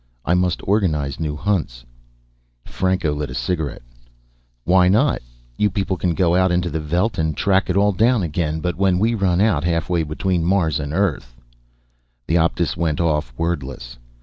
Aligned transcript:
"I 0.25 0.33
must 0.33 0.67
organize 0.67 1.19
new 1.19 1.35
hunts." 1.35 1.85
Franco 2.65 3.13
lit 3.13 3.29
a 3.29 3.35
cigarette. 3.35 3.83
"Why 4.63 4.87
not? 4.87 5.21
You 5.57 5.69
people 5.69 5.95
can 5.95 6.15
go 6.15 6.33
out 6.33 6.51
into 6.51 6.71
the 6.71 6.79
veldt 6.79 7.19
and 7.19 7.37
track 7.37 7.69
it 7.69 7.77
all 7.77 7.91
down 7.91 8.23
again. 8.23 8.61
But 8.61 8.77
when 8.77 8.97
we 8.97 9.13
run 9.13 9.39
out 9.41 9.63
halfway 9.63 10.01
between 10.01 10.43
Mars 10.43 10.79
and 10.79 10.91
Earth" 10.91 11.35
The 12.27 12.33
Optus 12.39 12.75
went 12.75 12.99
off, 12.99 13.31
wordless. 13.37 13.99